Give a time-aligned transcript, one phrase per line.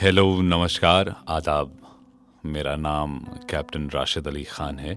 [0.00, 1.72] Hello नमस्कार, आदाब।
[2.44, 3.18] मेरा नाम
[3.50, 4.96] कैप्टन राशिद अली ख़ान है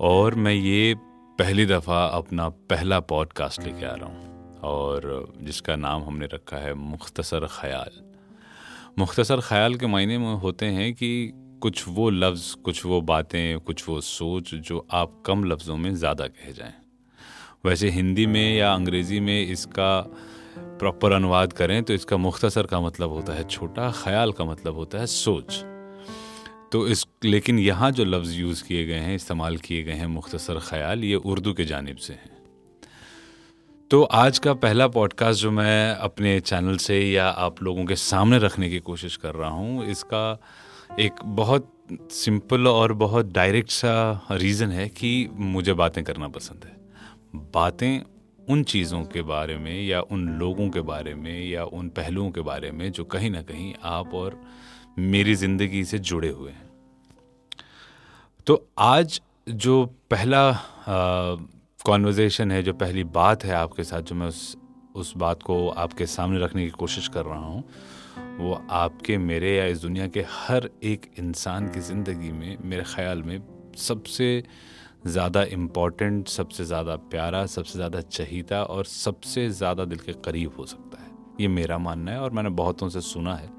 [0.00, 0.94] और मैं ये
[1.38, 6.72] पहली दफ़ा अपना पहला पॉडकास्ट लेके आ रहा हूँ और जिसका नाम हमने रखा है
[6.74, 8.00] मुख्तसर ख्याल।
[8.98, 11.12] मुख्तसर ख्याल के मायने में होते हैं कि
[11.62, 16.26] कुछ वो लफ्ज़, कुछ वो बातें, कुछ वो सोच जो आप कम लफ्ज़ों में ज़्यादा
[16.26, 16.74] कह जाएँ।
[17.64, 19.92] वैसे हिंदी में या अंग्रेज़ी में इसका
[20.56, 24.98] प्रॉपर अनुवाद करें तो इसका मुख्तसर का मतलब होता है छोटा, ख्याल का मतलब होता
[24.98, 25.64] है सोच।
[26.72, 30.58] तो इस, लेकिन यहाँ जो लफ्ज़ यूज़ किए गए हैं, इस्तेमाल किए गए हैं मुख्तसर
[30.60, 32.32] ख्याल, ये उर्दू के जानब से हैं।
[33.90, 38.38] तो आज का पहला पॉडकास्ट जो मैं अपने चैनल से या आप लोगों के सामने
[38.38, 40.40] रखने की कोशिश कर रहा हूँ, इसका
[41.00, 41.70] एक बहुत
[42.12, 46.76] सिंपल और बहुत डायरेक्ट सा रीज़न है कि मुझे बातें करना पसंद है।
[47.52, 48.02] बातें
[48.50, 52.40] उन चीज़ों के बारे में या उन लोगों के बारे में या उन पहलुओं के
[52.40, 54.40] बारे में जो कहीं ना कहीं आप और
[54.98, 56.70] मेरी ज़िंदगी से जुड़े हुए हैं।
[58.46, 60.52] तो आज जो पहला
[61.86, 64.56] कॉन्वर्जेसन है, जो पहली बात है आपके साथ, जो मैं उस
[64.96, 67.64] उस बात को आपके सामने रखने की कोशिश कर रहा हूँ,
[68.38, 73.22] वो आपके, मेरे या इस दुनिया के हर एक इंसान की ज़िंदगी में, मेरे ख्याल
[73.22, 73.40] में
[73.76, 74.42] सबसे
[75.06, 80.66] ज़्यादा इंपॉर्टेंट सबसे ज़्यादा प्यारा, सबसे ज़्यादा चहीता और सबसे ज़्यादा दिल के करीब हो
[80.66, 81.10] सकता है।
[81.40, 83.50] ये मेरा मानना है और मैंने बहुतों से सुना है।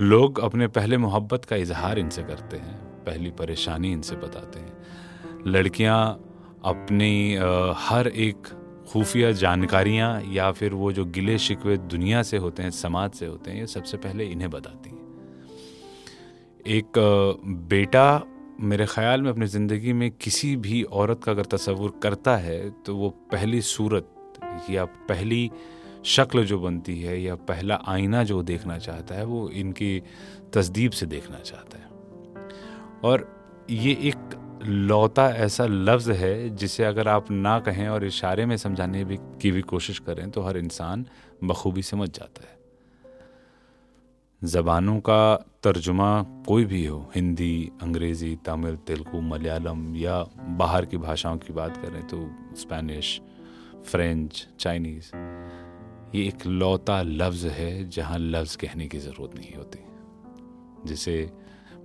[0.00, 6.12] लोग अपने पहले मोहब्बत का इजहार इनसे करते हैं, पहली परेशानी इनसे बताते हैं। लड़कियाँ
[6.64, 7.34] अपनी
[7.78, 8.46] हर एक
[8.88, 13.50] खुफिया जानकारियाँ या फिर वो जो गिले शिकवे दुनिया से होते हैं, समाज से होते
[13.50, 15.00] हैं, ये सबसे पहले इन्हें बताती हैं।
[16.68, 16.98] एक
[17.68, 18.22] बेटा
[18.62, 22.96] मेरे ख्याल में अपनी ज़िंदगी में किसी भी औरत का अगर तस्वुर करता है तो
[22.96, 24.08] वो पहली सूरत
[24.70, 25.50] या पहली
[26.04, 30.02] शक्ल जो बनती है या पहला आईना जो देखना चाहता है, वो इनकी
[30.52, 31.90] तस्दीब से देखना चाहता है।
[33.04, 33.26] और
[33.70, 39.04] ये एक लौता ऐसा लफ्ज़ है, जिसे अगर आप ना कहें और इशारे में समझाने
[39.04, 41.06] भी की भी कोशिश करें तो हर इंसान
[41.44, 42.51] बखूबी समझ जाता है।
[44.44, 50.16] ज़बानों का तर्जुमा कोई भी हो, हिंदी, अंग्रेज़ी, तमिल, तेलुगु, मलयालम या
[50.58, 52.18] बाहर की भाषाओं की बात करें तो
[52.58, 53.20] स्पेनिश,
[53.86, 55.10] फ्रेंच, चाइनीज़,
[56.14, 59.78] ये एक लौता लफ्ज़ है जहाँ लफ्ज़ कहने की ज़रूरत नहीं होती।
[60.86, 61.14] जिसे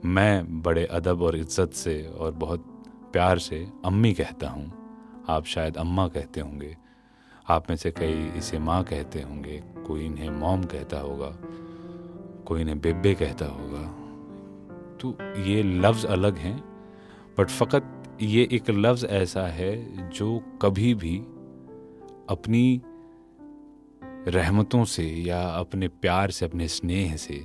[0.06, 2.66] मैं बड़े अदब और इज़्ज़त से और बहुत
[3.14, 4.72] प्यार से अम्मी कहता हूँ,
[5.30, 6.76] आप शायद अम्मा कहते होंगे,
[7.50, 11.36] आप में से कई इसे माँ कहते होंगे, कोई इन्हें मॉम कहता होगा
[12.48, 13.82] कोई इन्हें बेबे कहता होगा।
[14.98, 16.58] तो ये लफ्ज़ अलग हैं
[17.38, 19.72] बट फ़कत ये एक लफ्ज़ ऐसा है
[20.10, 21.18] जो कभी भी
[22.30, 22.82] अपनी
[24.28, 27.44] रहमतों से या अपने प्यार से, अपने स्नेह से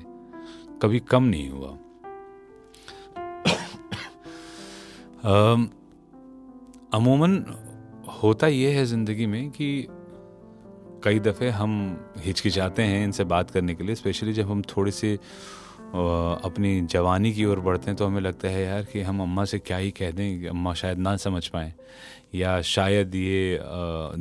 [0.82, 1.68] कभी कम नहीं हुआ।
[6.94, 7.44] अमूमन
[8.22, 9.86] होता यह है ज़िंदगी में कि
[11.04, 11.72] कई दफ़े हम
[12.18, 15.14] हिचकिचाते हैं इनसे बात करने के लिए, स्पेशली जब हम थोड़ी सी
[15.94, 19.58] अपनी जवानी की ओर बढ़ते हैं तो हमें लगता है यार कि हम अम्मा से
[19.60, 21.72] क्या ही कह दें, अम्मा शायद ना समझ पाएँ।
[22.34, 23.58] या शायद ये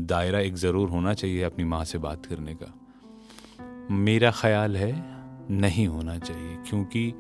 [0.06, 2.74] दायरा एक ज़रूर होना चाहिए अपनी माँ से बात करने का।
[3.92, 4.92] मेरा ख्याल है
[5.52, 7.14] नहीं होना चाहिए, क्योंकि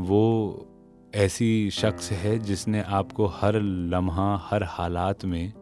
[0.00, 0.68] वो
[1.14, 5.52] ऐसी शख्स है जिसने आपको हर लम्हा, हर हालात में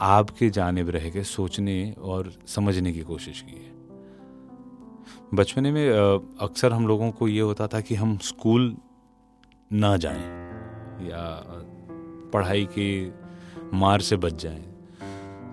[0.00, 3.76] आपके जानब रह के सोचने और समझने की कोशिश की है।
[5.34, 5.90] बचपने में
[6.40, 8.76] अक्सर हम लोगों को ये होता था कि हम स्कूल
[9.72, 10.22] ना जाएँ
[11.08, 11.42] या
[12.32, 13.10] पढ़ाई के
[13.76, 14.64] मार से बच जाएँ।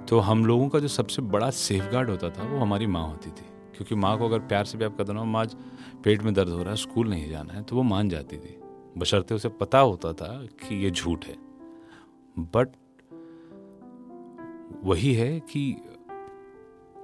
[0.10, 3.30] तो हम लोगों का जो सबसे बड़ा सेफ़ गार्ड होता था, वो हमारी माँ होती
[3.30, 3.46] थी।
[3.76, 5.46] क्योंकि माँ को अगर प्यार से भी आप कहते ना, माँ
[6.04, 8.60] पेट में दर्द हो रहा है, स्कूल नहीं जाना है तो वो मान जाती थी।
[8.98, 11.36] बशर्ते उसे पता होता था कि ये झूठ है।
[12.40, 12.76] बट
[14.84, 15.64] वही है कि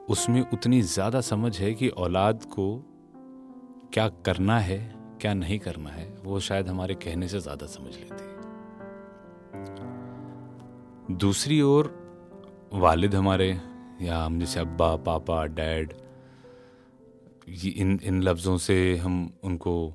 [0.09, 2.66] उसमें उतनी ज़्यादा समझ है कि औलाद को
[3.94, 4.78] क्या करना है,
[5.22, 8.38] क्या नहीं करना है, वो शायद हमारे कहने से ज़्यादा समझ लेती है।
[11.17, 11.88] दूसरी ओर,
[12.73, 13.49] वालिद हमारे,
[14.02, 15.93] या हम जैसे अब्बा, पापा, डैड,
[17.49, 19.93] ये इन इन लफ्ज़ों से हम उनको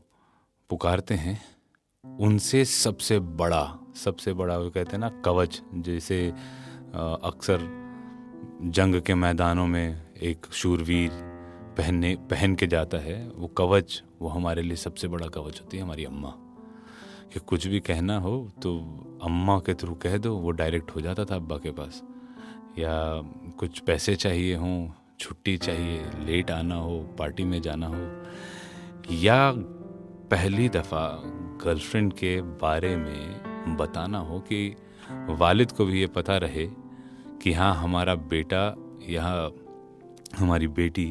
[0.71, 1.41] पुकारते हैं।
[2.05, 6.33] उनसे सबसे बड़ा सबसे बड़ा वो कहते हैं ना, कवच, जैसे
[6.95, 7.59] अक्सर
[8.63, 11.11] जंग के मैदानों में एक शूरवीर
[11.79, 15.83] पहनने, पहन के जाता है। वो कवच, वो हमारे लिए सबसे बड़ा कवच होती है,
[15.83, 16.33] हमारी अम्मा।
[17.33, 18.79] कि कुछ भी कहना हो तो
[19.25, 22.03] अम्मा के थ्रू कह दो, वो डायरेक्ट हो जाता था अब्बा के पास।
[22.79, 23.23] या
[23.59, 24.89] कुछ पैसे चाहिए हों,
[25.21, 28.23] छुट्टी चाहिए, लेट आना हो, पार्टी में जाना हो,
[29.13, 29.53] या
[30.31, 31.23] पहली दफ़ा
[31.65, 34.77] गर्लफ्रेंड के बारे में बताना हो कि
[35.11, 36.67] वालिद को भी ये पता रहे
[37.45, 38.75] कि हाँ हमारा बेटा
[39.09, 39.51] या
[40.39, 41.07] हमारी बेटी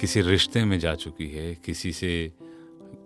[0.00, 2.32] किसी रिश्ते में जा चुकी है, किसी से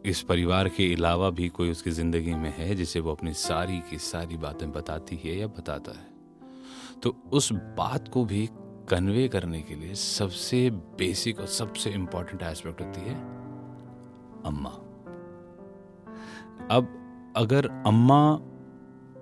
[0.07, 3.99] इस परिवार के अलावा भी कोई उसकी ज़िंदगी में है जिसे वो अपनी सारी की
[3.99, 6.07] सारी बातें बताती है या बताता है।
[7.03, 8.49] तो उस बात को भी
[8.89, 13.15] कन्वे करने के लिए सबसे बेसिक और सबसे इंपॉर्टेंट एस्पेक्ट होती है
[14.45, 14.71] अम्मा।
[16.77, 18.23] अब अगर अम्मा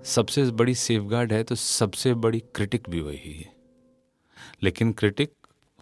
[0.05, 3.53] सबसे बड़ी सेफगार्ड है तो सबसे बड़ी क्रिटिक भी वही है।
[4.63, 5.33] लेकिन क्रिटिक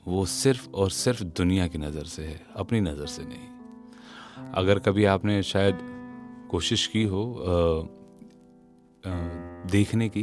[0.07, 5.05] वो सिर्फ़ और सिर्फ़ दुनिया की नज़र से है अपनी नज़र से नहीं। अगर कभी
[5.05, 5.79] आपने शायद
[6.51, 9.15] कोशिश की हो आ, आ,
[9.71, 10.23] देखने की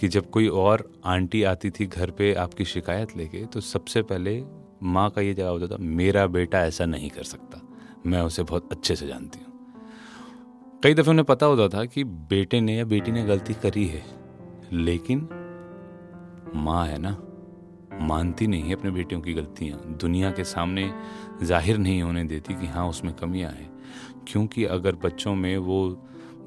[0.00, 4.42] कि जब कोई और आंटी आती थी घर पे आपकी शिकायत लेके तो सबसे पहले
[4.82, 7.62] माँ का ये जवाब होता था मेरा बेटा ऐसा नहीं कर सकता।
[8.06, 9.47] मैं उसे बहुत अच्छे से जानती हूँ।
[10.82, 14.02] कई दफ़े उन्हें पता होता था कि बेटे ने या बेटी ने गलती करी है,
[14.72, 15.28] लेकिन
[16.56, 17.10] माँ है ना,
[18.00, 20.88] मानती नहीं है अपने बेटियों की गलतियाँ। दुनिया के सामने
[21.42, 23.68] ज़ाहिर नहीं होने देती कि हाँ उसमें कमियाँ हैं,
[24.28, 25.80] क्योंकि अगर बच्चों में वो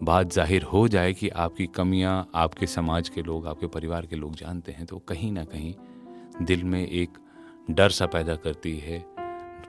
[0.03, 4.35] बात ज़ाहिर हो जाए कि आपकी कमियाँ आपके समाज के लोग, आपके परिवार के लोग
[4.35, 5.73] जानते हैं तो कहीं ना कहीं
[6.41, 7.17] दिल में एक
[7.71, 9.05] डर सा पैदा करती है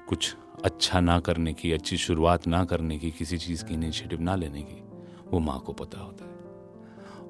[0.09, 0.35] कुछ
[0.65, 4.63] अच्छा ना करने की, अच्छी शुरुआत ना करने की, किसी चीज़ की इनिशिएटिव ना लेने
[4.63, 4.83] की,
[5.31, 6.31] वो माँ को पता होता है।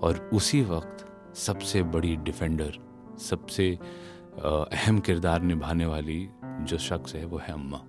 [0.00, 2.78] और उसी वक्त सबसे बड़ी डिफेंडर
[3.20, 3.70] सबसे
[4.34, 6.28] अहम किरदार निभाने वाली
[6.62, 7.80] जो शख्स है, वो है अम्मा।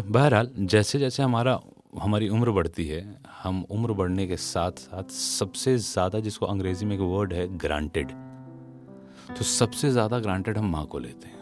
[0.00, 1.60] बहरहाल, जैसे जैसे हमारा,
[2.02, 3.00] हमारी उम्र बढ़ती है,
[3.42, 8.10] हम उम्र बढ़ने के साथ साथ सबसे ज़्यादा जिसको अंग्रेज़ी में एक वर्ड है ग्रांटेड
[9.28, 11.35] तो सबसे ज़्यादा ग्रांटेड हम माँ को लेते हैं।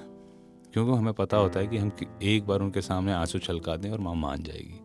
[0.74, 1.90] क्योंकि हमें पता होता है कि हम
[2.22, 4.80] एक बार उनके सामने आँसू छलका दें और माँ मान जाएगी।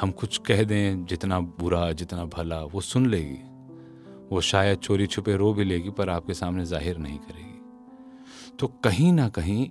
[0.00, 3.38] हम कुछ कह दें जितना बुरा जितना भला वो सुन लेगी।
[4.30, 9.12] वो शायद चोरी छुपे रो भी लेगी पर आपके सामने ज़ाहिर नहीं करेगी। तो कहीं
[9.12, 9.68] ना कहीं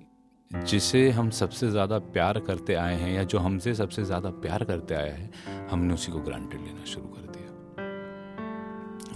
[0.51, 4.95] जिसे हम सबसे ज़्यादा प्यार करते आए हैं या जो हमसे सबसे ज़्यादा प्यार करते
[4.95, 5.31] आया है
[5.71, 7.49] हमने उसी को ग्रांटेड लेना शुरू कर दिया।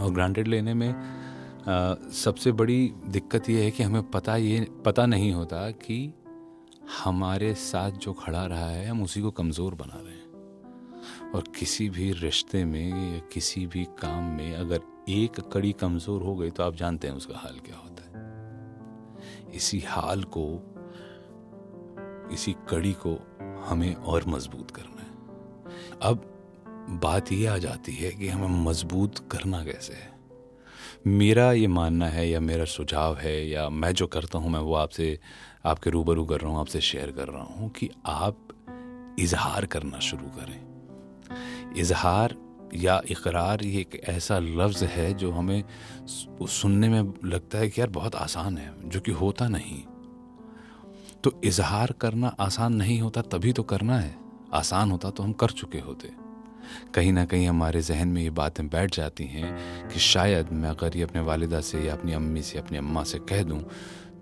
[0.03, 0.93] और ग्रांटेड लेने में
[1.65, 6.13] सबसे बड़ी दिक्कत ये है कि हमें पता ये, पता नहीं होता कि
[7.03, 11.89] हमारे साथ जो खड़ा रहा है, हम उसी को कमज़ोर बना रहे हैं। और किसी
[11.89, 16.63] भी रिश्ते में या किसी भी काम में अगर एक कड़ी कमज़ोर हो गई तो
[16.63, 20.45] आप जानते हैं उसका हाल क्या होता है। इसी हाल को,
[22.33, 23.17] इसी कड़ी को
[23.67, 25.11] हमें और मज़बूत करना है।
[26.01, 26.29] अब
[27.03, 30.12] बात यह आ जाती है कि हमें मज़बूत करना कैसे है?
[31.07, 34.73] मेरा ये मानना है या मेरा सुझाव है या मैं जो करता हूँ, मैं वो
[34.73, 35.19] आपसे,
[35.65, 38.37] आपके रूबरू कर रहा हूँ, आपसे शेयर कर रहा हूँ कि आप
[39.19, 40.61] इजहार करना शुरू करें।
[41.77, 42.35] इजहार
[42.75, 45.63] या इकरार ये एक ऐसा लफ्ज़ है जो हमें
[46.41, 49.83] सुनने में लगता है कि यार बहुत आसान है, जो कि होता नहीं।
[51.23, 54.17] तो इजहार करना आसान नहीं होता, तभी तो करना है।
[54.53, 56.22] आसान होता तो हम कर चुके होते।
[56.95, 60.97] कहीं ना कहीं हमारे जहन में ये बातें बैठ जाती हैं कि शायद मैं अगर
[60.97, 63.63] ये अपने वालदा से या अपनी अम्मी से अपनी अम्मा से कह दूँ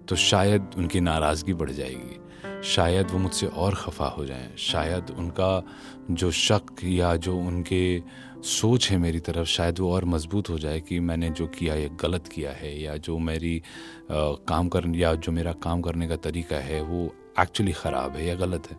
[0.10, 2.20] तो शायद उनकी नाराज़गी बढ़ जाएगी।
[2.64, 5.64] शायद वो मुझसे और खफा हो जाएँ। शायद उनका
[6.12, 8.02] जो शक या जो उनके
[8.44, 11.90] सोच है मेरी तरफ़ शायद वो और मज़बूत हो जाए कि मैंने जो किया ये
[12.02, 16.16] गलत किया है या जो मेरी आ, काम कर या जो मेरा काम करने का
[16.16, 17.04] तरीका है वो
[17.40, 18.78] एक्चुअली ख़राब है या गलत है।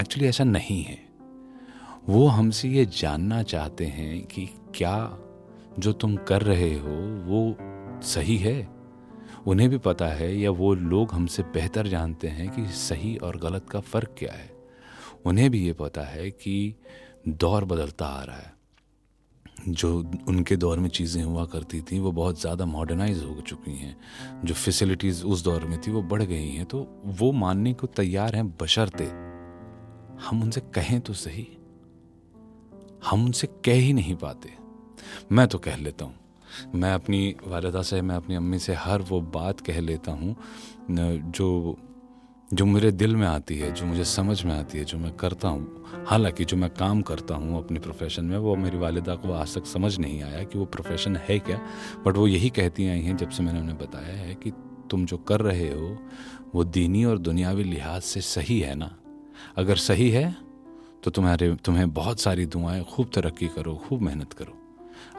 [0.00, 1.07] एक्चुअली ऐसा नहीं है।
[2.08, 5.18] वो हमसे ये जानना चाहते हैं कि क्या
[5.78, 7.56] जो तुम कर रहे हो, वो
[8.02, 8.68] सही है?
[9.46, 13.66] उन्हें भी पता है या वो लोग हमसे बेहतर जानते हैं कि सही और गलत
[13.70, 14.50] का फ़र्क क्या है।
[15.26, 16.74] उन्हें भी ये पता है कि
[17.28, 18.56] दौर बदलता आ रहा है।
[19.68, 23.96] जो उनके दौर में चीज़ें हुआ करती थी, वो बहुत ज़्यादा मॉडर्नाइज हो चुकी हैं।
[24.44, 28.36] जो फैसिलिटीज़ उस दौर में थी, वो बढ़ गई हैं। तो वो मानने को तैयार
[28.36, 29.04] हैं बशर्ते।
[30.24, 31.57] हम उनसे कहें तो सही।
[33.04, 34.52] हम उनसे कह ही नहीं पाते।
[35.32, 36.14] मैं तो कह लेता हूँ।
[36.74, 40.36] मैं अपनी वालदा से, मैं अपनी अम्मी से हर वो बात कह लेता हूँ
[41.30, 41.76] जो
[42.52, 45.48] जो मेरे दिल में आती है, जो मुझे समझ में आती है, जो मैं करता
[45.48, 49.54] हूँ। हालाँकि जो मैं काम करता हूँ अपने प्रोफेशन में, वो मेरी वालदा को आज
[49.54, 51.60] तक समझ नहीं आया कि वो प्रोफेशन है क्या।
[52.06, 54.52] बट वो यही कहती आई हैं, जब से मैंने उन्हें बताया है कि
[54.90, 55.98] तुम जो कर रहे हो,
[56.54, 58.96] वो दीनी और दुनियावी लिहाज से सही है ना?
[59.56, 60.36] अगर सही है
[61.08, 64.56] तो तुम्हारे, तुम्हें बहुत सारी दुआएँ, खूब तरक्की करो, खूब मेहनत करो।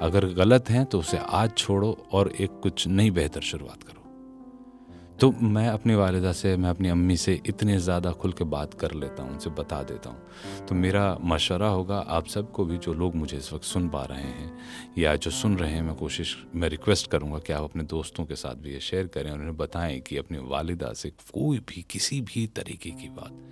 [0.01, 5.31] अगर गलत हैं तो उसे आज छोड़ो और एक कुछ नई बेहतर शुरुआत करो। तो
[5.31, 9.23] मैं अपनी वालदा से, मैं अपनी अम्मी से इतने ज़्यादा खुल के बात कर लेता
[9.23, 13.37] हूँ, उनसे बता देता हूँ। तो मेरा मशवरा होगा आप सबको भी, जो लोग मुझे
[13.37, 14.57] इस वक्त सुन पा रहे हैं
[14.97, 18.35] या जो सुन रहे हैं, मैं कोशिश, मैं रिक्वेस्ट करूँगा कि आप अपने दोस्तों के
[18.35, 22.21] साथ भी ये शेयर करें और उन्हें बताएँ कि अपनी वालदा से कोई भी, किसी
[22.21, 23.45] भी तरीके की बात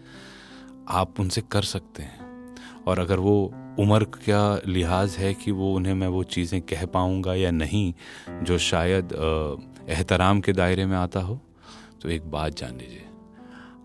[0.89, 2.26] आप उनसे कर सकते हैं।
[2.87, 3.35] और अगर वो
[3.79, 7.93] उम्र का लिहाज है कि वो उन्हें मैं वो चीज़ें कह पाऊँगा या नहीं,
[8.43, 9.13] जो शायद
[9.89, 11.39] एहतराम के दायरे में आता हो
[12.01, 13.03] तो एक बात जान लीजिए।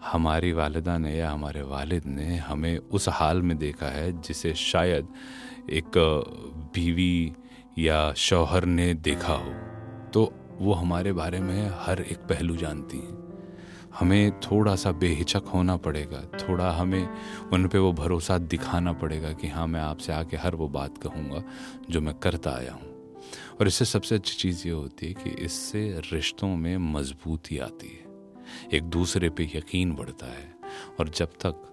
[0.04, 5.08] हमारी वालदा ने या हमारे वालिद ने हमें उस हाल में देखा है जिसे शायद
[5.70, 5.98] एक
[6.74, 7.32] बीवी
[7.78, 9.52] या शौहर ने देखा हो।
[10.10, 13.21] तो वो हमारे बारे में हर एक पहलू जानती हैं।
[13.98, 17.08] हमें थोड़ा सा बेहिचक होना पड़ेगा, थोड़ा हमें
[17.52, 21.42] उन पे वो भरोसा दिखाना पड़ेगा कि हाँ मैं आपसे आके हर वो बात कहूँगा
[21.90, 22.90] जो मैं करता आया हूँ।
[23.60, 28.78] और इससे सबसे अच्छी चीज़ ये होती है कि इससे रिश्तों में मजबूती आती है।
[28.78, 30.50] एक दूसरे पे यकीन बढ़ता है
[31.00, 31.68] और जब तक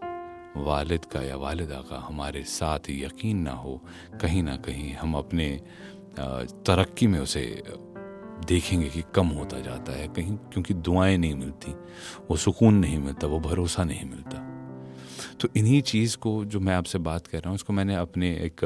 [0.57, 3.81] वालिद का या वालिदा का हमारे साथ यकीन ना हो,
[4.21, 5.49] कहीं ना कहीं हम अपने
[6.19, 7.41] तरक्की में उसे
[8.48, 11.72] देखेंगे कि कम होता जाता है, कहीं क्योंकि दुआएँ नहीं मिलती,
[12.29, 14.46] वो सुकून नहीं मिलता, वो भरोसा नहीं मिलता।
[15.39, 18.63] तो इन्हीं चीज़ को जो मैं आपसे बात कर रहा हूँ उसको मैंने अपने एक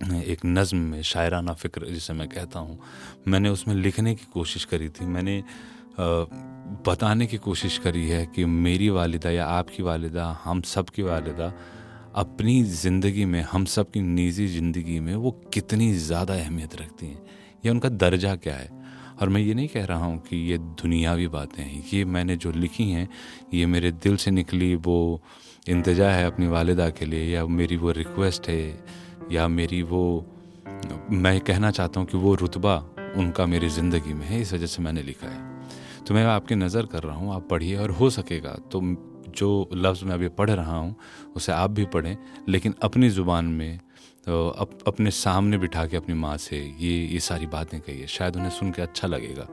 [0.00, 2.78] एक नज़म में शायराना फ़िक्र, जिसे मैं कहता हूँ,
[3.28, 5.42] मैंने उसमें लिखने की कोशिश करी थी। मैंने
[6.86, 11.52] बताने की कोशिश करी है कि मेरी वालिदा या आपकी वालिदा, हम सब की वालिदा,
[12.14, 17.22] अपनी ज़िंदगी में, हम सब की निजी ज़िंदगी में वो कितनी ज़्यादा अहमियत रखती हैं।
[17.64, 18.70] या उनका दर्जा क्या है?
[19.20, 22.52] और मैं ये नहीं कह रहा हूँ कि ये दुनियावी बातें हैं ये मैंने जो
[22.52, 23.08] लिखी हैं,
[23.54, 25.20] ये मेरे दिल से निकली वो
[25.68, 28.84] इंतजा है अपनी वालदा के लिए, या मेरी वो रिक्वेस्ट है,
[29.32, 30.02] या मेरी वो,
[31.10, 32.76] मैं कहना चाहता हूँ कि वो रुतबा
[33.16, 35.50] उनका मेरी ज़िंदगी में है, इस वजह से मैंने लिखा है।
[36.06, 38.80] तो मैं आपकी नज़र कर रहा हूँ, आप पढ़िए, और हो सकेगा तो
[39.36, 40.94] जो लफ्ज़ मैं अभी पढ़ रहा हूँ,
[41.36, 42.16] उसे आप भी पढ़ें,
[42.48, 43.78] लेकिन अपनी ज़ुबान में
[44.26, 48.36] तो अप, अपने सामने बिठा के अपनी माँ से ये ये सारी बातें कहिए शायद
[48.36, 49.46] उन्हें सुन के अच्छा लगेगा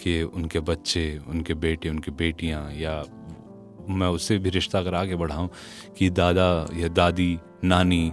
[0.00, 3.02] कि उनके बच्चे उनके बेटे उनकी बेटियाँ या
[3.88, 5.50] मैं उससे भी रिश्ता अगर आगे बढ़ाऊँ
[5.98, 8.12] कि दादा या दादी नानी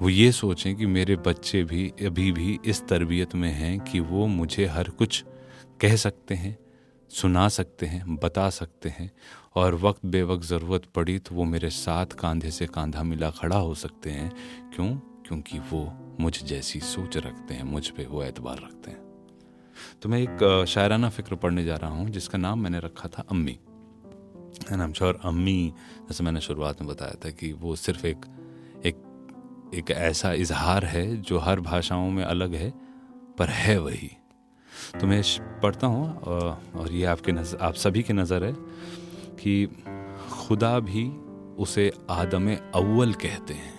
[0.00, 4.26] वो ये सोचें कि मेरे बच्चे भी अभी भी इस तरबियत में हैं कि वो
[4.26, 5.24] मुझे हर कुछ
[5.80, 6.56] कह सकते हैं
[7.10, 9.10] सुना सकते हैं बता सकते हैं
[9.58, 13.74] और वक्त बेवक्त ज़रूरत पड़ी तो वो मेरे साथ कंधे से कंधा मिला खड़ा हो
[13.76, 14.30] सकते हैं।
[14.74, 14.88] क्यों?
[15.26, 15.80] क्योंकि वो
[16.20, 19.06] मुझ जैसी सोच रखते हैं, मुझ पे वो एतबार रखते हैं।
[20.02, 23.58] तो मैं एक शायराना फ़िक्र पढ़ने जा रहा हूँ, जिसका नाम मैंने रखा था अम्मी।
[24.72, 25.72] एंड आई श्योर अम्मी,
[26.08, 28.26] जैसे मैंने शुरुआत में बताया था कि वो सिर्फ़ एक
[28.86, 29.04] एक
[29.74, 32.70] एक ऐसा इजहार है जो हर भाषाओं में अलग है,
[33.38, 34.10] पर है वही।
[35.00, 35.22] तो मैं
[35.62, 38.52] पढ़ता हूँ और ये आपके नज़र आप सभी की नज़र है।
[39.40, 39.66] कि
[40.32, 41.08] खुदा भी
[41.62, 43.78] उसे आदम अव्वल कहते हैं।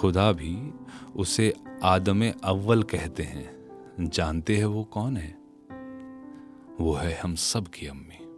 [0.00, 0.72] खुदा भी
[1.16, 3.58] उसे आदम अव्वल कहते हैं।
[4.00, 5.38] जानते हैं वो कौन है?
[6.80, 8.28] वो है हम सब की अम्मी।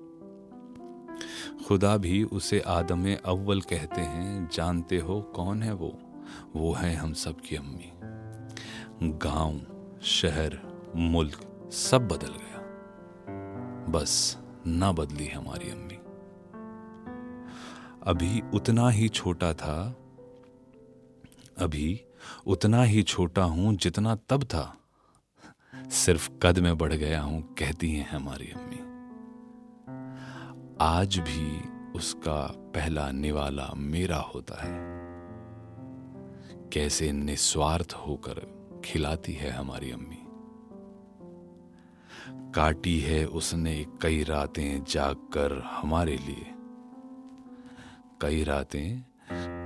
[1.64, 5.98] खुदा भी उसे आदम अव्वल कहते हैं। जानते हो कौन है वो?
[6.56, 7.92] वो है हम सब की अम्मी।
[9.18, 9.60] गाँव,
[10.02, 10.60] शहर,
[10.96, 12.60] मुल्क सब बदल गया।
[13.88, 15.94] बस ना बदली हमारी अम्मी।
[18.02, 19.96] अभी उतना ही छोटा था,
[21.58, 22.00] अभी
[22.46, 24.76] उतना ही छोटा हूँ जितना तब था।
[25.74, 28.90] सिर्फ़ कद में बढ़ गया हूँ, कहती हैं हमारी अम्मी।
[30.80, 35.00] आज भी उसका पहला निवाला मेरा होता है।
[36.72, 40.19] कैसे निस्वार्थ होकर खिलाती है हमारी अम्मी।
[42.54, 46.46] काटी है उसने कई रातें जाग कर हमारे लिए।
[48.20, 49.02] कई रातें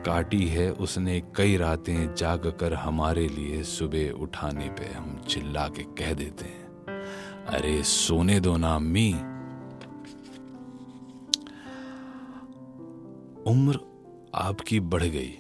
[0.01, 5.83] काटी है उसने कई रातें जाग कर हमारे लिए सुबह उठाने पे हम चिल्ला के
[5.83, 6.65] कह देते हैं।
[7.47, 9.13] अरे सोने दो ना अम्मी।
[13.51, 13.81] उम्र
[14.35, 15.35] आपकी बढ़ गई,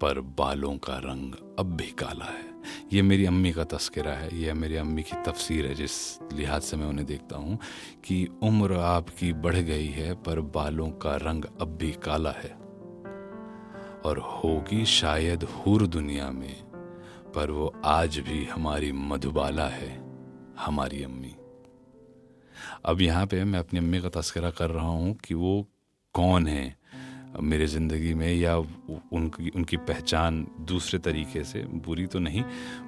[0.00, 2.55] पर बालों का रंग अब भी काला है।
[2.92, 6.76] ये मेरी अम्मी का तस्करा है यह मेरी अम्मी की तफसीर है, जिस लिहाज से
[6.76, 7.58] मैं उन्हें देखता हूँ
[8.04, 12.50] कि उम्र आपकी बढ़ गई है, पर बालों का रंग अब भी काला है।
[14.04, 16.54] और होगी शायद हूर दुनिया में,
[17.34, 19.90] पर वो आज भी हमारी मधुबाला है,
[20.58, 21.34] हमारी अम्मी।
[22.84, 25.66] अब यहाँ पे मैं अपनी अम्मी का तस्करा कर रहा हूँ कि वो
[26.14, 26.76] कौन है
[27.40, 32.42] मेरे ज़िंदगी में या उनकी उनकी पहचान दूसरे तरीके से, बुरी तो नहीं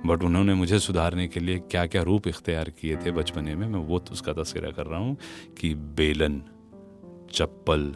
[0.07, 3.81] बट उन्होंने मुझे सुधारने के लिए क्या क्या रूप इख्तियार किए थे बचपने में, मैं
[3.81, 5.17] वो तो उसका तस्करा कर रहा हूँ
[5.59, 6.43] कि बेलन,
[7.33, 7.95] चप्पल,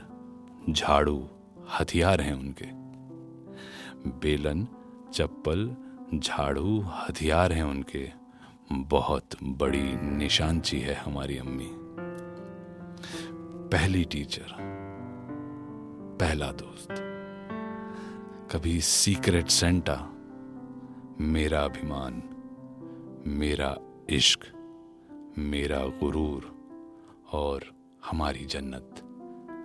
[0.71, 1.29] झाड़ू,
[1.79, 2.67] हथियार हैं उनके।
[4.21, 4.67] बेलन,
[5.15, 5.71] चप्पल,
[6.15, 8.09] झाड़ू, हथियार हैं उनके।
[8.73, 11.71] बहुत बड़ी निशानची है हमारी अम्मी।
[13.73, 14.81] पहली टीचर।
[16.23, 16.89] पहला दोस्त।
[18.53, 19.95] कभी सीक्रेट सेंटा
[21.21, 22.23] मेरा अभिमान,
[23.39, 23.71] मेरा
[24.11, 24.41] इश्क,
[25.39, 26.47] मेरा गुरूर
[27.33, 27.65] और
[28.11, 29.03] हमारी जन्नत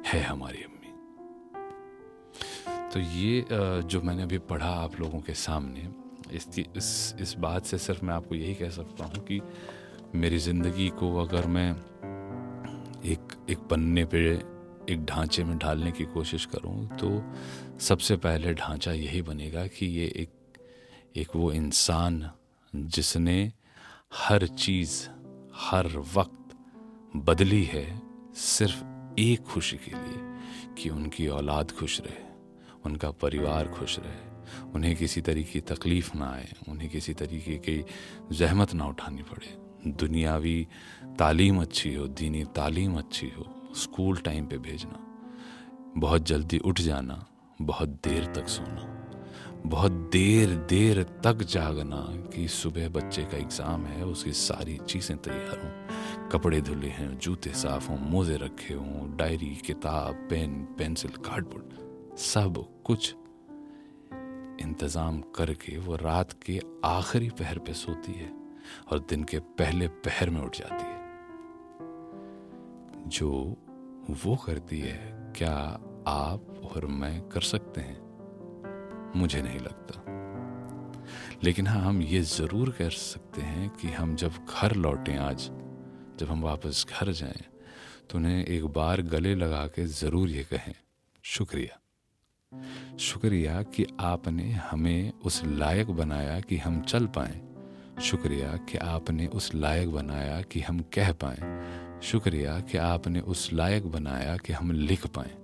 [0.07, 0.91] है हमारी अम्मी।
[2.93, 5.87] तो ये जो मैंने अभी पढ़ा आप लोगों के सामने
[6.33, 9.41] इस इस इस बात से सिर्फ़ मैं आपको यही कह सकता हूँ कि
[10.15, 11.71] मेरी ज़िंदगी को अगर मैं
[13.05, 14.56] एक एक पन्ने पे
[14.89, 17.23] एक ढांचे में ढालने की कोशिश करूँ तो
[17.79, 20.29] सबसे पहले ढांचा यही बनेगा कि ये एक
[21.15, 22.31] एक वो इंसान
[22.75, 23.53] जिसने
[24.13, 25.07] हर चीज़,
[25.55, 26.57] हर वक्त
[27.15, 28.01] बदली है
[28.35, 28.83] सिर्फ़
[29.19, 30.37] एक खुशी के लिए,
[30.77, 32.23] कि उनकी औलाद खुश रहे,
[32.85, 34.27] उनका परिवार खुश रहे,
[34.75, 37.85] उन्हें किसी तरीके की तकलीफ़ ना आए, उन्हें किसी तरीके की
[38.31, 40.67] जहमत ना उठानी पड़े। दुनियावी
[41.19, 44.99] तालीम अच्छी हो, दीनी तालीम अच्छी हो स्कूल टाइम पे भेजना,
[45.97, 47.25] बहुत जल्दी उठ जाना,
[47.61, 48.93] बहुत देर तक सोना,
[49.65, 52.01] बहुत देर देर तक जागना
[52.33, 57.53] कि सुबह बच्चे का एग्ज़ाम है, उसकी सारी चीज़ें तैयार हों। कपड़े धुले हैं, जूते
[57.53, 63.15] साफ़ हों, मोजे रखे हों, डायरी, किताब, पेन, पेंसिल कार्डबोर्ड सब कुछ
[64.61, 68.31] इंतज़ाम करके वो रात के आखिरी पहर पे सोती है
[68.91, 70.86] और दिन के पहले पहर में उठ जाती है।
[73.07, 73.29] जो
[74.23, 74.97] वो करती है,
[75.37, 75.53] क्या
[76.07, 77.97] आप और मैं कर सकते हैं?
[79.15, 80.03] मुझे नहीं लगता।
[81.43, 85.49] लेकिन हाँ हम ये ज़रूर कर सकते हैं कि हम जब घर लौटें आज,
[86.19, 87.43] जब हम वापस घर जाएँ
[88.09, 90.73] तो उन्हें एक बार गले लगा के ज़रूर ये कहें,
[91.23, 91.79] शुक्रिया।
[92.99, 97.41] शुक्रिया कि आपने हमें उस लायक बनाया कि हम चल पाएँ।
[98.01, 101.39] शुक्रिया कि आपने उस लायक बनाया कि हम कह पाएँ।
[102.03, 105.35] शुक्रिया कि आपने उस लायक बनाया कि हम लिख पाए।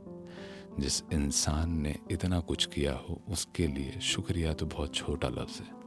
[0.79, 5.83] जिस इंसान ने इतना कुछ किया हो, उसके लिए शुक्रिया तो बहुत छोटा लफ्ज़ है।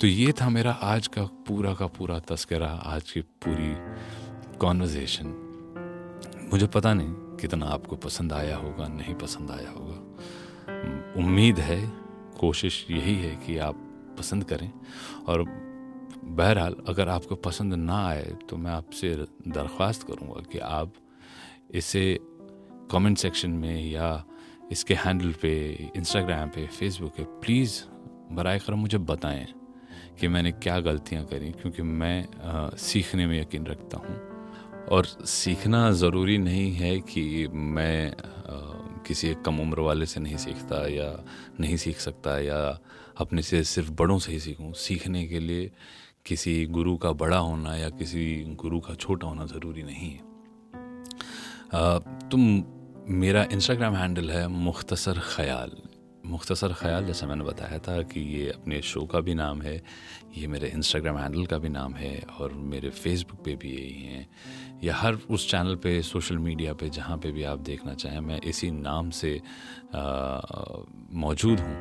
[0.00, 3.74] तो ये था मेरा आज का पूरा का पूरा तस्करा, आज की पूरी
[4.56, 5.48] कॉन्वर्जेशन
[6.52, 10.16] मुझे पता नहीं कितना आपको पसंद आया होगा, नहीं पसंद आया होगा।
[11.16, 11.92] उम्मीद है,
[12.40, 13.74] कोशिश यही है कि आप
[14.18, 14.72] पसंद करें
[15.28, 15.62] और
[16.24, 19.14] बहरहाल अगर आपको पसंद ना आए तो मैं आपसे
[19.48, 20.92] दरख्वास्त करूँगा कि आप
[21.70, 22.18] इसे
[22.90, 24.24] कमेंट सेक्शन में या
[24.72, 27.82] इसके हैंडल पे इंस्टाग्राम पे फेसबुक पे प्लीज़
[28.34, 29.46] बर कर मुझे बताएँ
[30.20, 34.32] कि मैंने क्या गलतियाँ करी क्योंकि मैं आ, सीखने में यकीन रखता हूँ।
[34.86, 38.16] और सीखना ज़रूरी नहीं है कि मैं आ,
[39.06, 41.24] किसी एक कम उम्र वाले से नहीं सीखता या
[41.60, 42.80] नहीं सीख सकता या
[43.16, 45.72] अपने से सिर्फ़ बड़ों से ही सीखूं। सीखने के लिए
[46.26, 48.24] किसी गुरु का बड़ा होना या किसी
[48.56, 50.20] गुरु का छोटा होना ज़रूरी नहीं है।
[52.30, 52.42] तुम,
[53.08, 55.76] मेरा इंस्टाग्राम हैंडल है मुख्तसर ख्याल।
[56.26, 59.82] मुख्तसर ख़याल, जैसा मैंने बताया था कि ये अपने शो का भी नाम है,
[60.36, 64.26] ये मेरे इंस्टाग्राम हैंडल का भी नाम है, और मेरे फेसबुक पे भी यही हैं,
[64.84, 68.40] या हर उस चैनल पे सोशल मीडिया पे, जहाँ पे भी आप देखना चाहें, मैं
[68.40, 69.40] इसी नाम से
[71.14, 71.76] मौजूद हूँ।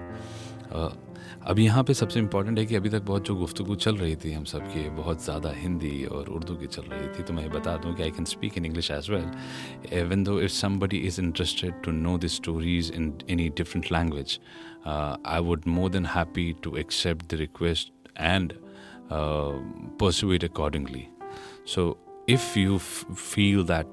[0.72, 4.32] अब यहाँ पे सबसे इंपॉर्टेंट है कि अभी तक बहुत जो गुफ्तु चल रही थी
[4.34, 7.76] हम सब की बहुत ज़्यादा हिंदी और उर्दू की चल रही थी तो मैं बता
[7.78, 9.32] दूँ कि I can speak in English as well
[9.94, 14.40] even though if somebody is interested to know the stories in any different language
[14.88, 18.54] I would more than happy to accept the request and
[20.34, 21.10] it accordingly.
[21.66, 23.88] So, if you f- feel that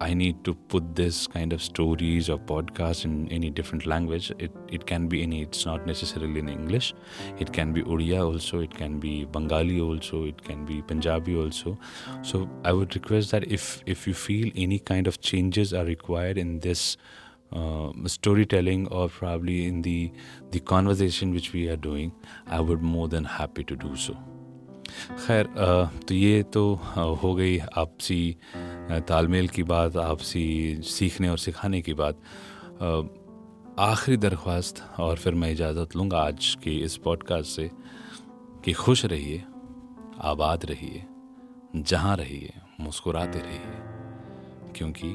[0.00, 4.30] I need to put this kind of stories or podcasts in any different language.
[4.38, 6.92] It, it can be any, it's not necessarily in English.
[7.38, 11.78] It can be Odia also, it can be Bengali also, it can be Punjabi also.
[12.20, 16.36] So I would request that if, if you feel any kind of changes are required
[16.36, 16.98] in this
[17.52, 20.12] uh, storytelling or probably in the
[20.50, 22.12] the conversation which we are doing,
[22.46, 24.16] I would more than happy to do so.
[25.26, 25.46] खैर
[26.08, 26.62] तो ये तो
[27.22, 28.36] हो गई आपसी
[28.99, 32.19] तालमेल की बात, आपसी सीखने और सिखाने की बात।
[33.79, 37.69] आखिरी दरख्वास्त और फिर मैं इजाज़त लूँगा आज की इस पॉडकास्ट से
[38.65, 39.43] कि खुश रहिए,
[40.21, 41.03] आबाद रहिए,
[41.75, 45.07] जहाँ रहिए, मुस्कुराते रहिए, क्योंकि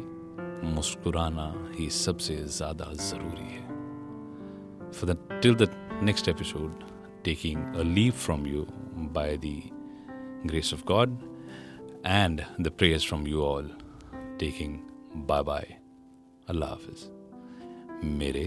[0.75, 3.65] मुस्कुराना ही सबसे ज़्यादा ज़रूरी है।
[4.93, 5.69] For the till the
[6.03, 6.85] next episode
[7.25, 8.67] taking a leave from you
[9.12, 9.61] by the
[10.47, 11.19] grace of God
[12.06, 13.70] and the prayers from you all
[14.40, 14.78] taking
[15.28, 15.76] bye bye
[16.50, 18.46] अल्लाह हाफिज़ मेरे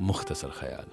[0.00, 0.90] मुख्तसर ख्याल